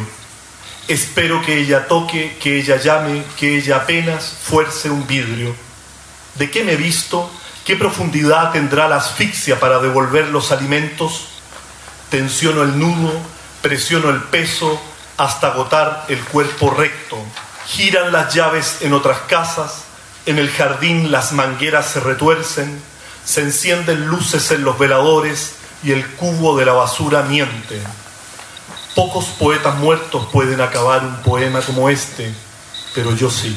[0.88, 5.54] Espero que ella toque, que ella llame, que ella apenas fuerce un vidrio.
[6.36, 7.30] ¿De qué me he visto?
[7.64, 11.26] ¿Qué profundidad tendrá la asfixia para devolver los alimentos?
[12.10, 13.12] Tensiono el nudo,
[13.62, 14.80] presiono el peso
[15.16, 17.18] hasta agotar el cuerpo recto.
[17.66, 19.84] Giran las llaves en otras casas,
[20.26, 22.82] en el jardín las mangueras se retuercen,
[23.24, 27.80] se encienden luces en los veladores y el cubo de la basura miente.
[28.94, 32.32] Pocos poetas muertos pueden acabar un poema como este,
[32.94, 33.56] pero yo sí.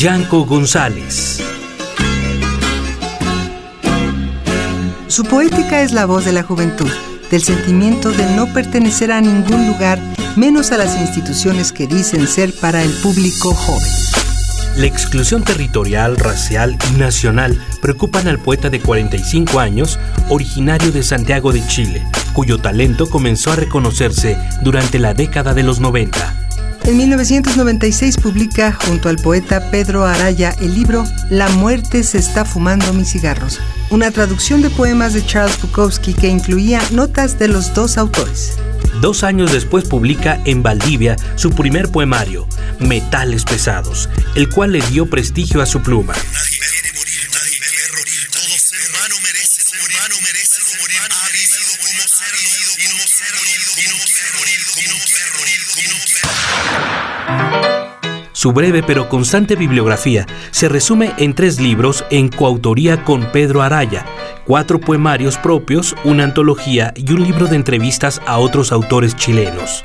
[0.00, 1.42] Yanko González.
[5.08, 6.90] Su poética es la voz de la juventud,
[7.30, 10.00] del sentimiento de no pertenecer a ningún lugar,
[10.36, 13.92] menos a las instituciones que dicen ser para el público joven.
[14.78, 19.98] La exclusión territorial, racial y nacional preocupan al poeta de 45 años,
[20.30, 25.78] originario de Santiago de Chile, cuyo talento comenzó a reconocerse durante la década de los
[25.78, 26.48] 90.
[26.84, 32.92] En 1996 publica junto al poeta Pedro Araya el libro La muerte se está fumando
[32.94, 37.98] mis cigarros, una traducción de poemas de Charles Bukowski que incluía notas de los dos
[37.98, 38.56] autores.
[39.00, 45.08] Dos años después publica en Valdivia su primer poemario, Metales Pesados, el cual le dio
[45.08, 46.14] prestigio a su pluma.
[58.40, 64.06] Su breve pero constante bibliografía se resume en tres libros en coautoría con Pedro Araya,
[64.46, 69.84] cuatro poemarios propios, una antología y un libro de entrevistas a otros autores chilenos.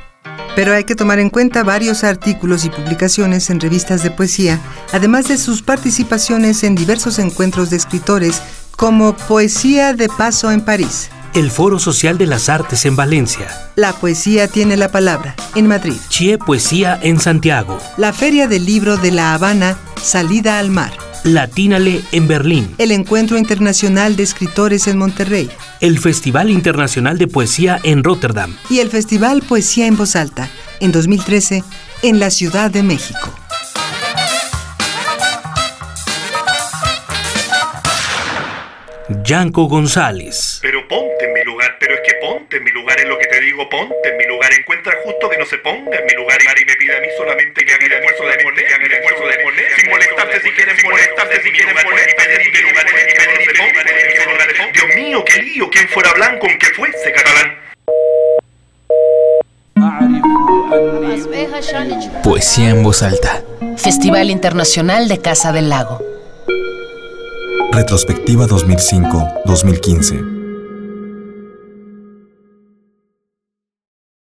[0.54, 4.58] Pero hay que tomar en cuenta varios artículos y publicaciones en revistas de poesía,
[4.90, 8.40] además de sus participaciones en diversos encuentros de escritores,
[8.74, 13.48] como Poesía de Paso en París, el Foro Social de las Artes en Valencia.
[13.74, 15.96] La poesía tiene la palabra en Madrid.
[16.08, 17.78] Chie Poesía en Santiago.
[17.98, 20.92] La Feria del Libro de La Habana, Salida al Mar.
[21.24, 22.74] Latínale en Berlín.
[22.78, 25.50] El Encuentro Internacional de Escritores en Monterrey.
[25.80, 28.56] El Festival Internacional de Poesía en Rotterdam.
[28.70, 30.48] Y el Festival Poesía en Voz Alta,
[30.80, 31.64] en 2013,
[32.02, 33.30] en la Ciudad de México.
[39.08, 40.58] Yanko González.
[40.62, 43.26] Pero ponte en mi lugar, pero es que ponte en mi lugar, es lo que
[43.26, 44.52] te digo, ponte en mi lugar.
[44.52, 47.64] Encuentra justo que no se ponga en mi lugar y me pide a mí solamente
[47.64, 50.50] que haga el esfuerzo de poner, que haga el esfuerzo de poner, sin molestarte si
[50.50, 52.86] quieren molestarte si quieren molestarte si quieren lugar,
[54.72, 57.58] Dios mío, qué lío, quien fuera blanco aunque fuese catalán.
[62.22, 63.42] Poesía en voz alta.
[63.76, 66.02] Festival Internacional de Casa del Lago.
[67.72, 70.35] Retrospectiva 2005-2015.